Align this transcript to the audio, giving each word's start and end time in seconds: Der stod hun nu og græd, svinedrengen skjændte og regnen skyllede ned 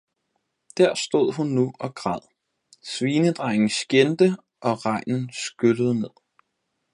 Der 0.77 0.95
stod 0.95 1.33
hun 1.33 1.47
nu 1.49 1.73
og 1.79 1.95
græd, 1.95 2.19
svinedrengen 2.83 3.69
skjændte 3.69 4.35
og 4.61 4.85
regnen 4.85 5.29
skyllede 5.33 5.99
ned 5.99 6.09